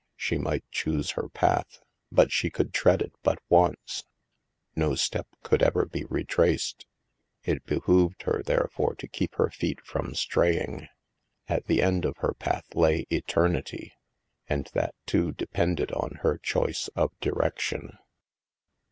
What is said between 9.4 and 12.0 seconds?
feet from straying. At the